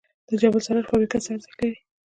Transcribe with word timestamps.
د 0.27 0.29
جبل 0.41 0.59
السراج 0.61 0.85
فابریکه 0.89 1.17
څه 1.23 1.29
ارزښت 1.35 1.57
لري؟ 1.61 1.77